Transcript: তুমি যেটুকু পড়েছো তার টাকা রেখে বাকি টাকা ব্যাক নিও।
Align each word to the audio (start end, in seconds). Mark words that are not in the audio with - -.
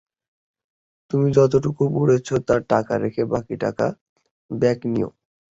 তুমি 1.11 1.27
যেটুকু 1.35 1.83
পড়েছো 1.95 2.35
তার 2.47 2.61
টাকা 2.71 2.93
রেখে 3.03 3.23
বাকি 3.33 3.55
টাকা 3.63 3.85
ব্যাক 4.51 4.79
নিও। 4.85 5.09